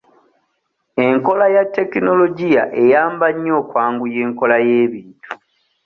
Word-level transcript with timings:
Enkola 1.05 1.45
ya 1.55 1.63
tekinologiya 1.75 2.63
eyamba 2.81 3.27
nnyo 3.35 3.53
okwanguya 3.61 4.19
enkola 4.25 4.57
y'ebintu. 4.67 5.29